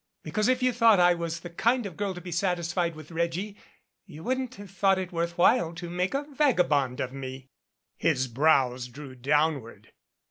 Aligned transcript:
Be 0.23 0.31
cause 0.31 0.47
if 0.47 0.63
you 0.63 0.73
thought 0.73 0.99
I 0.99 1.13
was 1.13 1.41
the 1.41 1.49
kind 1.51 1.85
of 1.85 1.95
girl 1.95 2.15
to 2.15 2.21
be 2.21 2.31
satisfied 2.31 2.95
with 2.95 3.11
Reggie, 3.11 3.55
you 4.07 4.23
wouldn't 4.23 4.55
have 4.55 4.71
thought 4.71 4.97
it 4.97 5.11
worth 5.11 5.37
while 5.37 5.75
to 5.75 5.91
make 5.91 6.15
a 6.15 6.23
vagabond 6.23 6.99
of 6.99 7.13
me." 7.13 7.49
His 7.97 8.27
brows 8.27 8.87
drew 8.87 9.13
downward. 9.13 9.91